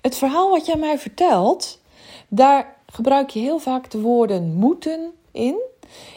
het 0.00 0.16
verhaal 0.16 0.50
wat 0.50 0.66
jij 0.66 0.76
mij 0.76 0.98
vertelt, 0.98 1.80
daar 2.28 2.76
gebruik 2.86 3.30
je 3.30 3.40
heel 3.40 3.58
vaak 3.58 3.90
de 3.90 4.00
woorden 4.00 4.54
moeten 4.54 5.12
in. 5.30 5.62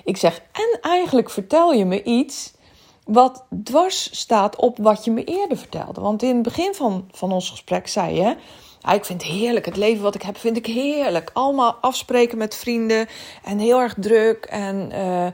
Ik 0.03 0.17
zeg, 0.17 0.41
en 0.51 0.79
eigenlijk 0.81 1.29
vertel 1.29 1.73
je 1.73 1.85
me 1.85 2.03
iets 2.03 2.53
wat 3.07 3.45
dwars 3.63 4.19
staat 4.19 4.55
op 4.55 4.77
wat 4.77 5.05
je 5.05 5.11
me 5.11 5.23
eerder 5.23 5.57
vertelde. 5.57 6.01
Want 6.01 6.23
in 6.23 6.33
het 6.33 6.43
begin 6.43 6.73
van, 6.73 7.09
van 7.11 7.31
ons 7.31 7.49
gesprek 7.49 7.87
zei 7.87 8.15
je, 8.15 8.35
ik 8.93 9.05
vind 9.05 9.23
het 9.23 9.31
heerlijk. 9.31 9.65
Het 9.65 9.77
leven 9.77 10.03
wat 10.03 10.15
ik 10.15 10.21
heb, 10.21 10.37
vind 10.37 10.57
ik 10.57 10.65
heerlijk. 10.65 11.29
Allemaal 11.33 11.77
afspreken 11.81 12.37
met 12.37 12.55
vrienden 12.55 13.07
en 13.43 13.59
heel 13.59 13.79
erg 13.79 13.95
druk. 13.99 14.45
En 14.45 14.91
uh, 14.91 15.25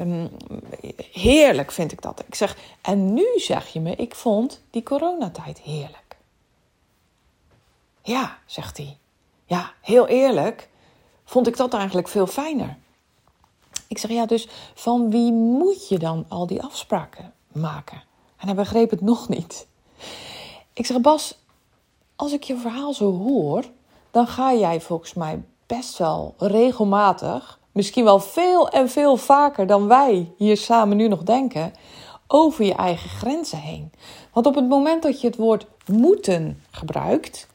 um, 0.00 0.30
heerlijk 1.12 1.72
vind 1.72 1.92
ik 1.92 2.02
dat. 2.02 2.22
Ik 2.26 2.34
zeg, 2.34 2.56
en 2.82 3.14
nu 3.14 3.26
zeg 3.36 3.66
je 3.66 3.80
me, 3.80 3.96
ik 3.96 4.14
vond 4.14 4.62
die 4.70 4.82
coronatijd 4.82 5.60
heerlijk. 5.60 6.16
Ja, 8.02 8.38
zegt 8.46 8.76
hij. 8.76 8.96
Ja, 9.44 9.72
heel 9.80 10.06
eerlijk 10.06 10.68
vond 11.24 11.46
ik 11.46 11.56
dat 11.56 11.74
eigenlijk 11.74 12.08
veel 12.08 12.26
fijner. 12.26 12.76
Ik 13.90 13.98
zeg, 13.98 14.10
ja, 14.10 14.26
dus 14.26 14.48
van 14.74 15.10
wie 15.10 15.32
moet 15.32 15.88
je 15.88 15.98
dan 15.98 16.24
al 16.28 16.46
die 16.46 16.62
afspraken 16.62 17.32
maken? 17.52 18.02
En 18.36 18.46
hij 18.46 18.54
begreep 18.54 18.90
het 18.90 19.00
nog 19.00 19.28
niet. 19.28 19.66
Ik 20.72 20.86
zeg, 20.86 21.00
Bas, 21.00 21.38
als 22.16 22.32
ik 22.32 22.42
je 22.42 22.56
verhaal 22.56 22.94
zo 22.94 23.12
hoor, 23.12 23.64
dan 24.10 24.26
ga 24.26 24.54
jij 24.54 24.80
volgens 24.80 25.14
mij 25.14 25.42
best 25.66 25.98
wel 25.98 26.34
regelmatig, 26.38 27.60
misschien 27.72 28.04
wel 28.04 28.20
veel 28.20 28.68
en 28.68 28.88
veel 28.88 29.16
vaker 29.16 29.66
dan 29.66 29.86
wij 29.86 30.32
hier 30.36 30.56
samen 30.56 30.96
nu 30.96 31.08
nog 31.08 31.22
denken, 31.22 31.72
over 32.26 32.64
je 32.64 32.74
eigen 32.74 33.10
grenzen 33.10 33.58
heen. 33.58 33.92
Want 34.32 34.46
op 34.46 34.54
het 34.54 34.68
moment 34.68 35.02
dat 35.02 35.20
je 35.20 35.26
het 35.26 35.36
woord 35.36 35.66
moeten 35.86 36.62
gebruikt, 36.70 37.46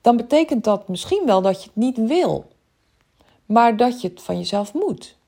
dan 0.00 0.16
betekent 0.16 0.64
dat 0.64 0.88
misschien 0.88 1.22
wel 1.26 1.42
dat 1.42 1.62
je 1.62 1.66
het 1.66 1.76
niet 1.76 2.06
wil, 2.06 2.44
maar 3.46 3.76
dat 3.76 4.00
je 4.00 4.08
het 4.08 4.22
van 4.22 4.38
jezelf 4.38 4.74
moet. 4.74 5.18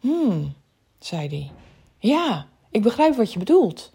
Hmm, 0.00 0.54
zei 0.98 1.28
hij. 1.28 1.50
Ja, 1.98 2.46
ik 2.70 2.82
begrijp 2.82 3.16
wat 3.16 3.32
je 3.32 3.38
bedoelt. 3.38 3.92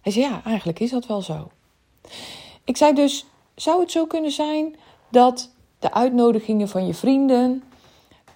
Hij 0.00 0.12
zei 0.12 0.24
ja, 0.24 0.44
eigenlijk 0.44 0.80
is 0.80 0.90
dat 0.90 1.06
wel 1.06 1.22
zo. 1.22 1.50
Ik 2.64 2.76
zei 2.76 2.94
dus, 2.94 3.26
zou 3.54 3.80
het 3.80 3.90
zo 3.90 4.06
kunnen 4.06 4.30
zijn 4.30 4.76
dat 5.08 5.50
de 5.78 5.92
uitnodigingen 5.92 6.68
van 6.68 6.86
je 6.86 6.94
vrienden, 6.94 7.62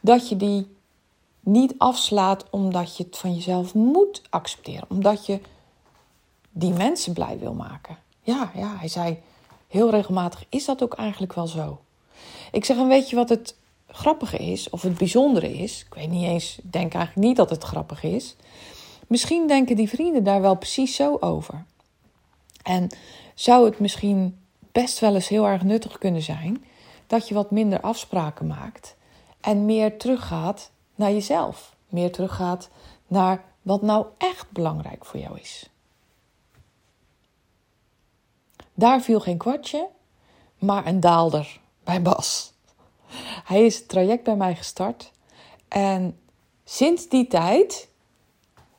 dat 0.00 0.28
je 0.28 0.36
die 0.36 0.76
niet 1.40 1.74
afslaat 1.78 2.50
omdat 2.50 2.96
je 2.96 3.04
het 3.04 3.16
van 3.16 3.34
jezelf 3.34 3.74
moet 3.74 4.22
accepteren, 4.30 4.86
omdat 4.88 5.26
je 5.26 5.40
die 6.50 6.72
mensen 6.72 7.12
blij 7.12 7.38
wil 7.38 7.54
maken. 7.54 7.98
Ja, 8.22 8.50
ja, 8.54 8.76
hij 8.76 8.88
zei 8.88 9.18
heel 9.68 9.90
regelmatig, 9.90 10.44
is 10.48 10.64
dat 10.64 10.82
ook 10.82 10.94
eigenlijk 10.94 11.32
wel 11.32 11.46
zo? 11.46 11.80
Ik 12.52 12.64
zeg, 12.64 12.76
en 12.76 12.88
weet 12.88 13.10
je 13.10 13.16
wat 13.16 13.28
het 13.28 13.56
grappige 13.96 14.36
is, 14.36 14.70
of 14.70 14.82
het 14.82 14.98
bijzondere 14.98 15.58
is? 15.58 15.84
Ik 15.84 15.94
weet 15.94 16.10
niet 16.10 16.24
eens, 16.24 16.58
ik 16.58 16.72
denk 16.72 16.94
eigenlijk 16.94 17.26
niet 17.26 17.36
dat 17.36 17.50
het 17.50 17.62
grappig 17.62 18.02
is. 18.02 18.36
Misschien 19.06 19.46
denken 19.46 19.76
die 19.76 19.88
vrienden 19.88 20.24
daar 20.24 20.40
wel 20.40 20.56
precies 20.56 20.94
zo 20.94 21.16
over. 21.20 21.64
En 22.62 22.88
zou 23.34 23.64
het 23.64 23.78
misschien 23.78 24.38
best 24.72 24.98
wel 24.98 25.14
eens 25.14 25.28
heel 25.28 25.46
erg 25.46 25.62
nuttig 25.62 25.98
kunnen 25.98 26.22
zijn 26.22 26.64
dat 27.06 27.28
je 27.28 27.34
wat 27.34 27.50
minder 27.50 27.80
afspraken 27.80 28.46
maakt 28.46 28.96
en 29.40 29.64
meer 29.64 29.98
teruggaat 29.98 30.70
naar 30.94 31.12
jezelf. 31.12 31.76
Meer 31.88 32.12
teruggaat 32.12 32.68
naar 33.06 33.44
wat 33.62 33.82
nou 33.82 34.06
echt 34.18 34.50
belangrijk 34.50 35.04
voor 35.04 35.20
jou 35.20 35.38
is. 35.38 35.70
Daar 38.74 39.00
viel 39.02 39.20
geen 39.20 39.38
kwartje, 39.38 39.88
maar 40.58 40.86
een 40.86 41.00
daalder 41.00 41.60
bij 41.84 42.02
Bas. 42.02 42.54
Hij 43.44 43.64
is 43.64 43.76
het 43.76 43.88
traject 43.88 44.24
bij 44.24 44.36
mij 44.36 44.54
gestart 44.54 45.10
en 45.68 46.18
sinds 46.64 47.08
die 47.08 47.26
tijd 47.26 47.88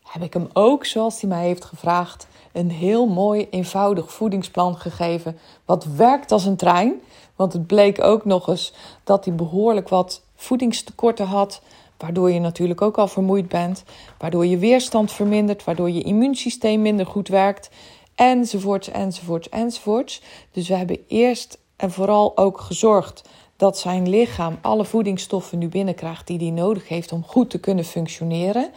heb 0.03 0.23
ik 0.23 0.33
hem 0.33 0.49
ook, 0.53 0.85
zoals 0.85 1.21
hij 1.21 1.29
mij 1.29 1.45
heeft 1.45 1.65
gevraagd, 1.65 2.27
een 2.51 2.71
heel 2.71 3.07
mooi, 3.07 3.47
eenvoudig 3.49 4.11
voedingsplan 4.11 4.77
gegeven. 4.77 5.39
Wat 5.65 5.85
werkt 5.85 6.31
als 6.31 6.45
een 6.45 6.55
trein. 6.55 7.01
Want 7.35 7.53
het 7.53 7.67
bleek 7.67 8.03
ook 8.03 8.25
nog 8.25 8.47
eens 8.47 8.73
dat 9.03 9.25
hij 9.25 9.35
behoorlijk 9.35 9.89
wat 9.89 10.21
voedingstekorten 10.35 11.25
had. 11.25 11.61
Waardoor 11.97 12.31
je 12.31 12.39
natuurlijk 12.39 12.81
ook 12.81 12.97
al 12.97 13.07
vermoeid 13.07 13.47
bent. 13.47 13.83
Waardoor 14.17 14.45
je 14.45 14.57
weerstand 14.57 15.11
vermindert. 15.11 15.63
Waardoor 15.63 15.89
je 15.89 16.01
immuunsysteem 16.01 16.81
minder 16.81 17.05
goed 17.05 17.27
werkt. 17.27 17.69
Enzovoorts, 18.15 18.89
enzovoorts, 18.89 19.49
enzovoorts. 19.49 20.21
Dus 20.51 20.67
we 20.67 20.75
hebben 20.75 20.99
eerst 21.07 21.57
en 21.75 21.91
vooral 21.91 22.37
ook 22.37 22.61
gezorgd 22.61 23.29
dat 23.57 23.77
zijn 23.77 24.09
lichaam 24.09 24.57
alle 24.61 24.85
voedingsstoffen 24.85 25.57
nu 25.57 25.67
binnenkrijgt 25.67 26.27
die 26.27 26.37
hij 26.37 26.49
nodig 26.49 26.87
heeft 26.87 27.11
om 27.11 27.23
goed 27.23 27.49
te 27.49 27.59
kunnen 27.59 27.85
functioneren. 27.85 28.71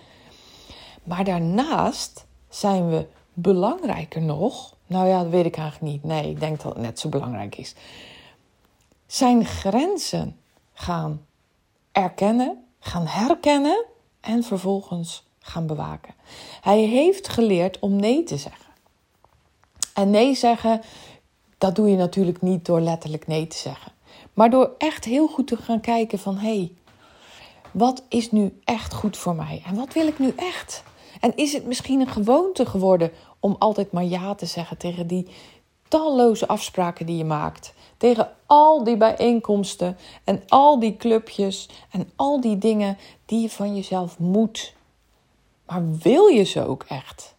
Maar 1.05 1.25
daarnaast 1.25 2.27
zijn 2.49 2.91
we 2.91 3.07
belangrijker 3.33 4.23
nog, 4.23 4.75
nou 4.87 5.09
ja, 5.09 5.23
dat 5.23 5.31
weet 5.31 5.45
ik 5.47 5.57
eigenlijk 5.57 5.93
niet. 5.93 6.05
Nee, 6.05 6.31
ik 6.31 6.41
denk 6.41 6.63
dat 6.63 6.73
het 6.73 6.83
net 6.83 6.99
zo 6.99 7.09
belangrijk 7.09 7.57
is. 7.57 7.75
Zijn 9.07 9.45
grenzen 9.45 10.37
gaan 10.73 11.27
erkennen, 11.93 12.65
gaan 12.81 13.07
herkennen 13.07 13.85
en 14.21 14.43
vervolgens 14.43 15.25
gaan 15.41 15.67
bewaken. 15.67 16.15
Hij 16.61 16.81
heeft 16.81 17.29
geleerd 17.29 17.79
om 17.79 17.97
nee 17.97 18.23
te 18.23 18.37
zeggen. 18.37 18.71
En 19.95 20.11
nee 20.11 20.35
zeggen, 20.35 20.81
dat 21.59 21.77
doe 21.77 21.91
je 21.91 21.97
natuurlijk 21.97 22.43
niet 22.43 22.65
door 22.65 22.81
letterlijk 22.81 23.27
nee 23.27 23.47
te 23.47 23.57
zeggen. 23.57 23.93
Maar 24.35 24.51
door 24.51 24.75
echt 24.79 25.05
heel 25.05 25.27
goed 25.27 25.47
te 25.47 25.57
gaan 25.57 25.81
kijken 25.81 26.19
van 26.19 26.37
hé, 26.37 26.57
hey, 26.57 26.73
wat 27.71 28.03
is 28.09 28.31
nu 28.31 28.61
echt 28.65 28.95
goed 28.95 29.17
voor 29.17 29.35
mij? 29.35 29.63
En 29.67 29.75
wat 29.75 29.93
wil 29.93 30.07
ik 30.07 30.19
nu 30.19 30.33
echt? 30.37 30.83
En 31.21 31.37
is 31.37 31.53
het 31.53 31.67
misschien 31.67 32.01
een 32.01 32.09
gewoonte 32.09 32.67
geworden 32.67 33.13
om 33.41 33.57
altijd 33.59 33.93
maar 33.93 34.05
ja 34.05 34.35
te 34.35 34.47
zeggen 34.47 34.77
tegen 34.77 35.07
die 35.07 35.27
talloze 35.89 36.49
afspraken 36.49 37.07
die 37.07 37.17
je 37.17 37.25
maakt? 37.25 37.75
Tegen 37.97 38.31
al 38.47 38.85
die 38.85 38.97
bijeenkomsten 38.97 39.97
en 40.25 40.43
al 40.49 40.79
die 40.79 40.97
clubjes 40.97 41.69
en 41.91 42.11
al 42.17 42.41
die 42.41 42.59
dingen 42.59 42.99
die 43.27 43.41
je 43.41 43.51
van 43.51 43.77
jezelf 43.77 44.19
moet. 44.19 44.75
Maar 45.67 45.99
wil 45.99 46.27
je 46.27 46.43
ze 46.43 46.67
ook 46.67 46.85
echt? 46.89 47.35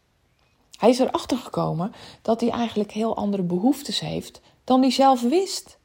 Hij 0.77 0.89
is 0.89 0.99
erachter 0.99 1.37
gekomen 1.37 1.93
dat 2.21 2.41
hij 2.41 2.49
eigenlijk 2.49 2.91
heel 2.91 3.15
andere 3.15 3.43
behoeftes 3.43 3.99
heeft 3.99 4.41
dan 4.63 4.81
hij 4.81 4.91
zelf 4.91 5.21
wist. 5.21 5.77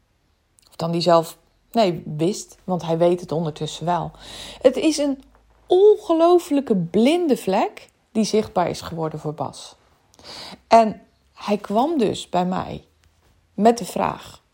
Dan 0.77 0.91
hij 0.91 1.01
zelf, 1.01 1.39
nee, 1.73 2.03
wist, 2.17 2.59
want 2.65 2.83
hij 2.83 2.99
weet 2.99 3.21
het 3.21 3.33
ondertussen 3.33 3.85
wel. 3.85 4.11
Het 4.61 4.77
is 4.77 4.99
een 4.99 5.23
ongelofelijke 5.67 6.77
blinde 6.77 7.37
vlek 7.37 7.89
die 8.13 8.25
zichtbaar 8.25 8.69
is 8.69 8.81
geworden 8.81 9.19
voor 9.19 9.35
Bas. 9.35 9.77
En 10.69 11.01
hij 11.35 11.57
kwam 11.57 11.99
dus 11.99 12.29
bij 12.29 12.47
mij 12.47 12.85
met 13.55 13.79
de 13.79 13.85
vraag 13.85 14.45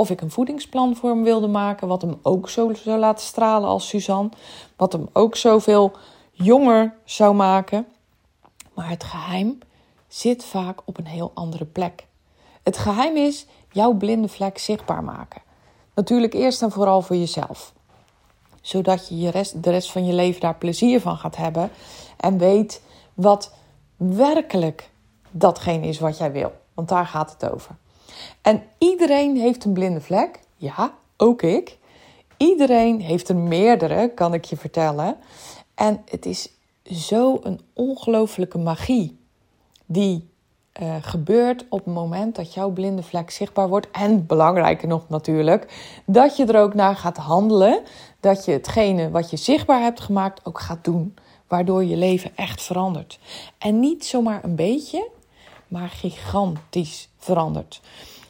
of 0.00 0.10
ik 0.10 0.20
een 0.20 0.30
voedingsplan 0.30 0.96
voor 0.96 1.10
hem 1.10 1.22
wilde 1.22 1.46
maken, 1.46 1.88
wat 1.88 2.02
hem 2.02 2.18
ook 2.22 2.48
zo 2.48 2.74
zou 2.74 2.98
laten 2.98 3.26
stralen 3.26 3.68
als 3.68 3.88
Suzanne, 3.88 4.30
wat 4.76 4.92
hem 4.92 5.08
ook 5.12 5.36
zoveel 5.36 5.92
jonger 6.32 6.94
zou 7.04 7.34
maken. 7.34 7.86
Maar 8.74 8.88
het 8.88 9.04
geheim 9.04 9.58
zit 10.08 10.44
vaak 10.44 10.80
op 10.84 10.98
een 10.98 11.06
heel 11.06 11.30
andere 11.34 11.64
plek. 11.64 12.06
Het 12.62 12.78
geheim 12.78 13.16
is 13.16 13.46
jouw 13.70 13.92
blinde 13.92 14.28
vlek 14.28 14.58
zichtbaar 14.58 15.04
maken. 15.04 15.42
Natuurlijk 16.00 16.34
eerst 16.34 16.62
en 16.62 16.70
vooral 16.70 17.02
voor 17.02 17.16
jezelf 17.16 17.72
zodat 18.60 19.08
je, 19.08 19.18
je 19.18 19.30
rest, 19.30 19.62
de 19.62 19.70
rest 19.70 19.92
van 19.92 20.06
je 20.06 20.12
leven 20.12 20.40
daar 20.40 20.54
plezier 20.54 21.00
van 21.00 21.16
gaat 21.16 21.36
hebben. 21.36 21.70
En 22.16 22.38
weet 22.38 22.82
wat 23.14 23.52
werkelijk 23.96 24.90
datgene 25.30 25.86
is 25.86 25.98
wat 25.98 26.18
jij 26.18 26.32
wil. 26.32 26.52
Want 26.74 26.88
daar 26.88 27.06
gaat 27.06 27.36
het 27.38 27.50
over. 27.50 27.76
En 28.42 28.62
iedereen 28.78 29.36
heeft 29.36 29.64
een 29.64 29.72
blinde 29.72 30.00
vlek. 30.00 30.40
Ja, 30.56 30.94
ook 31.16 31.42
ik. 31.42 31.78
Iedereen 32.36 33.00
heeft 33.00 33.28
er 33.28 33.36
meerdere, 33.36 34.10
kan 34.14 34.34
ik 34.34 34.44
je 34.44 34.56
vertellen. 34.56 35.16
En 35.74 36.02
het 36.08 36.26
is 36.26 36.50
zo 36.84 37.38
een 37.42 37.60
ongelofelijke 37.72 38.58
magie 38.58 39.18
die 39.86 40.28
uh, 40.82 40.94
gebeurt 41.00 41.64
op 41.68 41.84
het 41.84 41.94
moment 41.94 42.36
dat 42.36 42.54
jouw 42.54 42.70
blinde 42.70 43.02
vlek 43.02 43.30
zichtbaar 43.30 43.68
wordt. 43.68 43.90
En 43.90 44.26
belangrijker 44.26 44.88
nog 44.88 45.08
natuurlijk, 45.08 45.92
dat 46.06 46.36
je 46.36 46.46
er 46.46 46.60
ook 46.60 46.74
naar 46.74 46.96
gaat 46.96 47.16
handelen. 47.16 47.82
Dat 48.20 48.44
je 48.44 48.52
hetgene 48.52 49.10
wat 49.10 49.30
je 49.30 49.36
zichtbaar 49.36 49.80
hebt 49.80 50.00
gemaakt 50.00 50.46
ook 50.46 50.60
gaat 50.60 50.84
doen. 50.84 51.14
Waardoor 51.48 51.84
je 51.84 51.96
leven 51.96 52.30
echt 52.34 52.62
verandert. 52.62 53.18
En 53.58 53.80
niet 53.80 54.04
zomaar 54.04 54.44
een 54.44 54.56
beetje, 54.56 55.08
maar 55.68 55.88
gigantisch 55.88 57.08
verandert. 57.18 57.80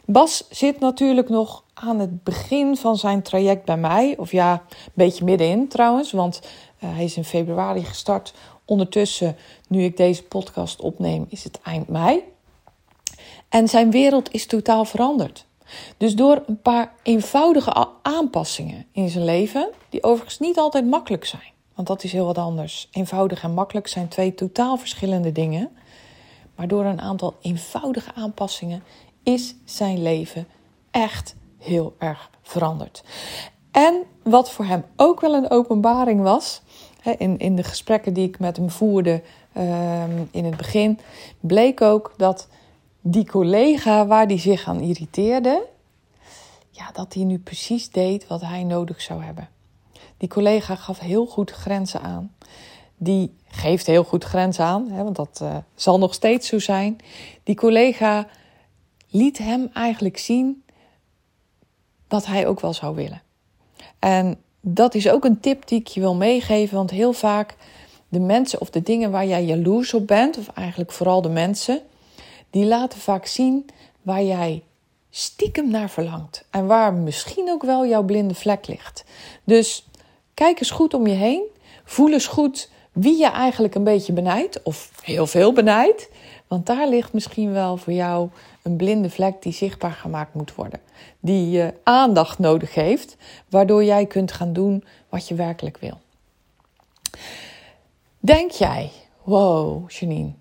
Bas 0.05 0.45
zit 0.51 0.81
natuurlijk 0.81 1.29
nog 1.29 1.65
aan 1.75 1.99
het 1.99 2.25
begin 2.25 2.77
van 2.77 2.97
zijn 2.97 3.23
traject 3.23 3.65
bij 3.65 3.77
mij. 3.77 4.15
Of 4.19 4.33
ja, 4.33 4.53
een 4.53 4.93
beetje 4.95 5.25
middenin 5.25 5.69
trouwens, 5.69 6.13
want 6.13 6.41
uh, 6.81 6.91
hij 6.95 7.05
is 7.05 7.17
in 7.17 7.25
februari 7.25 7.85
gestart. 7.85 8.35
Ondertussen, 8.71 9.37
nu 9.69 9.83
ik 9.83 9.97
deze 9.97 10.23
podcast 10.23 10.81
opneem, 10.81 11.27
is 11.29 11.45
het 11.45 11.61
eind 11.62 11.89
mei. 11.89 12.23
En 13.49 13.69
zijn 13.69 13.91
wereld 13.91 14.33
is 14.33 14.47
totaal 14.47 14.85
veranderd. 14.85 15.47
Dus 15.97 16.15
door 16.15 16.43
een 16.47 16.61
paar 16.61 16.93
eenvoudige 17.03 17.87
aanpassingen 18.03 18.87
in 18.93 19.09
zijn 19.09 19.25
leven, 19.25 19.71
die 19.89 20.03
overigens 20.03 20.39
niet 20.39 20.59
altijd 20.59 20.87
makkelijk 20.87 21.25
zijn, 21.25 21.53
want 21.75 21.89
dat 21.89 22.05
is 22.05 22.12
heel 22.12 22.25
wat 22.25 22.39
anders. 22.39 22.89
Eenvoudig 22.91 23.43
en 23.43 23.55
makkelijk 23.55 23.89
zijn 23.89 24.09
twee 24.09 24.35
totaal 24.35 24.77
verschillende 24.77 25.33
dingen. 25.33 25.71
Maar 26.57 26.69
door 26.69 26.85
een 26.85 27.00
aantal 27.00 27.37
eenvoudige 27.41 28.15
aanpassingen 28.15 28.83
is 29.23 29.55
zijn 29.65 30.03
leven 30.03 30.47
echt 30.91 31.37
heel 31.59 31.95
erg 31.99 32.31
veranderd. 32.43 33.03
En 33.71 34.03
wat 34.23 34.50
voor 34.50 34.65
hem 34.65 34.85
ook 34.97 35.21
wel 35.21 35.35
een 35.35 35.50
openbaring 35.50 36.23
was, 36.23 36.62
in, 37.19 37.38
in 37.38 37.57
de 37.57 37.62
gesprekken 37.62 38.12
die 38.12 38.28
ik 38.28 38.38
met 38.38 38.57
hem 38.57 38.71
voerde 38.71 39.23
ehm, 39.52 40.25
in 40.30 40.45
het 40.45 40.57
begin, 40.57 40.99
bleek 41.40 41.80
ook 41.80 42.14
dat 42.16 42.49
die 43.00 43.26
collega 43.26 44.07
waar 44.07 44.26
die 44.26 44.38
zich 44.38 44.69
aan 44.69 44.80
irriteerde, 44.80 45.66
ja, 46.71 46.90
dat 46.92 47.14
hij 47.14 47.25
nu 47.25 47.38
precies 47.38 47.90
deed 47.90 48.26
wat 48.26 48.40
hij 48.40 48.64
nodig 48.64 49.00
zou 49.00 49.23
hebben. 49.23 49.49
Die 50.16 50.28
collega 50.28 50.75
gaf 50.75 50.99
heel 50.99 51.26
goed 51.26 51.50
grenzen 51.50 52.00
aan. 52.00 52.35
Die 52.97 53.37
geeft 53.45 53.87
heel 53.87 54.04
goed 54.04 54.25
grenzen 54.25 54.64
aan, 54.64 54.90
hè, 54.90 55.02
want 55.02 55.16
dat 55.16 55.40
uh, 55.42 55.57
zal 55.75 55.99
nog 55.99 56.14
steeds 56.14 56.49
zo 56.49 56.59
zijn. 56.59 56.99
Die 57.42 57.54
collega 57.54 58.26
liet 59.09 59.38
hem 59.38 59.71
eigenlijk 59.73 60.19
zien 60.19 60.64
dat 62.09 62.26
hij 62.26 62.47
ook 62.47 62.61
wel 62.61 62.73
zou 62.73 62.95
willen. 62.95 63.23
En 63.99 64.42
dat 64.61 64.95
is 64.95 65.11
ook 65.11 65.25
een 65.25 65.40
tip 65.40 65.69
die 65.69 65.81
ik 65.81 65.87
je 65.87 66.00
wil 66.00 66.14
meegeven, 66.14 66.76
want 66.76 66.90
heel 66.90 67.12
vaak 67.12 67.55
de 68.09 68.21
mensen 68.21 68.61
of 68.61 68.71
de 68.71 68.83
dingen 68.83 69.11
waar 69.11 69.26
jij 69.26 69.45
jaloers 69.45 69.95
op 69.95 70.07
bent, 70.07 70.38
of 70.38 70.49
eigenlijk 70.49 70.93
vooral 70.93 71.23
de 71.23 71.29
mensen, 71.29 71.81
die 72.50 72.64
laten 72.64 73.00
vaak 73.00 73.26
zien 73.26 73.67
waar 74.02 74.23
jij 74.23 74.62
stiekem 75.11 75.71
naar 75.71 75.90
verlangt 75.90 76.45
en 76.50 76.67
waar 76.67 76.95
misschien 76.95 77.50
ook 77.50 77.62
wel 77.62 77.87
jouw 77.87 78.02
blinde 78.02 78.35
vlek 78.35 78.67
ligt. 78.67 79.05
Dus 79.45 79.87
kijk 80.35 80.61
eens 80.61 80.71
goed 80.71 80.95
om 80.95 81.07
je 81.07 81.14
heen, 81.14 81.43
voel 81.85 82.12
eens 82.12 82.26
goed 82.26 82.71
wie 82.93 83.19
je 83.19 83.31
eigenlijk 83.31 83.75
een 83.75 83.85
beetje 83.85 84.12
benijdt 84.12 84.62
of 84.62 84.90
heel 85.02 85.26
veel 85.26 85.52
benijdt, 85.52 86.09
want 86.49 86.67
daar 86.67 86.88
ligt 86.88 87.12
misschien 87.12 87.52
wel 87.52 87.76
voor 87.76 87.93
jou 87.93 88.29
een 88.62 88.76
blinde 88.76 89.11
vlek 89.11 89.43
die 89.43 89.52
zichtbaar 89.52 89.93
gemaakt 89.93 90.35
moet 90.35 90.55
worden. 90.55 90.81
Die 91.21 91.50
je 91.50 91.75
aandacht 91.83 92.38
nodig 92.38 92.75
heeft, 92.75 93.17
waardoor 93.49 93.85
jij 93.85 94.07
kunt 94.07 94.33
gaan 94.33 94.52
doen 94.52 94.85
wat 95.09 95.29
je 95.29 95.35
werkelijk 95.35 95.79
wil. 95.79 95.99
Denk 98.19 98.50
jij, 98.50 98.90
wow, 99.23 99.90
Janine, 99.90 100.33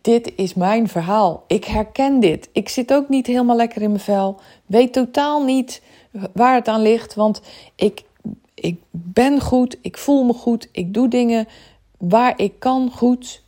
dit 0.00 0.32
is 0.36 0.54
mijn 0.54 0.88
verhaal. 0.88 1.44
Ik 1.46 1.64
herken 1.64 2.20
dit. 2.20 2.48
Ik 2.52 2.68
zit 2.68 2.92
ook 2.92 3.08
niet 3.08 3.26
helemaal 3.26 3.56
lekker 3.56 3.82
in 3.82 3.90
mijn 3.90 4.02
vel. 4.02 4.40
Weet 4.66 4.92
totaal 4.92 5.44
niet 5.44 5.82
waar 6.32 6.54
het 6.54 6.68
aan 6.68 6.82
ligt, 6.82 7.14
want 7.14 7.40
ik, 7.74 8.04
ik 8.54 8.80
ben 8.90 9.40
goed, 9.40 9.78
ik 9.80 9.98
voel 9.98 10.24
me 10.24 10.32
goed, 10.32 10.68
ik 10.72 10.94
doe 10.94 11.08
dingen 11.08 11.48
waar 11.98 12.38
ik 12.38 12.58
kan 12.58 12.90
goed. 12.90 13.41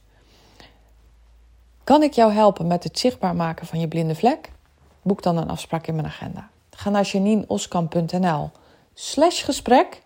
Kan 1.85 2.03
ik 2.03 2.13
jou 2.13 2.33
helpen 2.33 2.67
met 2.67 2.85
het 2.85 2.99
zichtbaar 2.99 3.37
maken 3.37 3.67
van 3.67 3.81
je 3.81 3.89
blinde 3.89 4.15
vlek? 4.15 4.51
Boek 5.03 5.23
dan 5.23 5.37
een 5.37 5.49
afspraak 5.49 5.87
in 5.87 5.95
mijn 5.95 6.07
agenda. 6.07 6.51
Ga 6.71 6.91
naar 6.91 7.05
janineoskamp.nl 7.05 8.51
slash 8.95 9.45
gesprek 9.45 10.03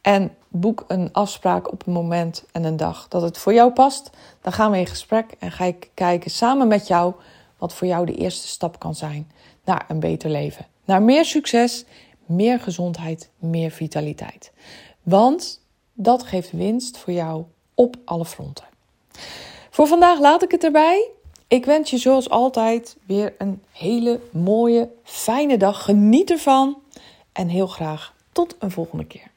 en 0.00 0.34
boek 0.48 0.84
een 0.88 1.12
afspraak 1.12 1.72
op 1.72 1.86
een 1.86 1.92
moment 1.92 2.44
en 2.52 2.64
een 2.64 2.76
dag 2.76 3.08
dat 3.08 3.22
het 3.22 3.38
voor 3.38 3.54
jou 3.54 3.72
past. 3.72 4.10
Dan 4.40 4.52
gaan 4.52 4.70
we 4.70 4.78
in 4.78 4.86
gesprek 4.86 5.34
en 5.38 5.52
ga 5.52 5.64
ik 5.64 5.90
kijken 5.94 6.30
samen 6.30 6.68
met 6.68 6.86
jou 6.86 7.14
wat 7.58 7.74
voor 7.74 7.86
jou 7.86 8.06
de 8.06 8.14
eerste 8.14 8.48
stap 8.48 8.78
kan 8.78 8.94
zijn 8.94 9.30
naar 9.64 9.84
een 9.88 10.00
beter 10.00 10.30
leven. 10.30 10.66
Naar 10.84 11.02
meer 11.02 11.24
succes, 11.24 11.84
meer 12.26 12.60
gezondheid, 12.60 13.30
meer 13.38 13.70
vitaliteit. 13.70 14.52
Want 15.02 15.60
dat 15.92 16.22
geeft 16.22 16.50
winst 16.50 16.98
voor 16.98 17.12
jou 17.12 17.44
op 17.74 17.96
alle 18.04 18.24
fronten. 18.24 18.64
Voor 19.76 19.86
vandaag 19.86 20.18
laat 20.18 20.42
ik 20.42 20.50
het 20.50 20.64
erbij. 20.64 21.10
Ik 21.48 21.64
wens 21.64 21.90
je 21.90 21.98
zoals 21.98 22.30
altijd 22.30 22.96
weer 23.06 23.34
een 23.38 23.62
hele 23.72 24.20
mooie, 24.32 24.90
fijne 25.02 25.56
dag. 25.56 25.84
Geniet 25.84 26.30
ervan 26.30 26.78
en 27.32 27.48
heel 27.48 27.66
graag 27.66 28.14
tot 28.32 28.56
een 28.58 28.70
volgende 28.70 29.04
keer. 29.04 29.30